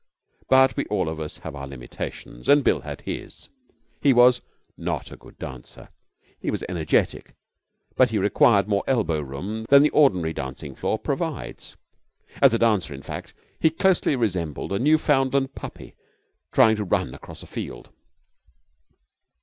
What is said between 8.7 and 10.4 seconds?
elbow room than the ordinary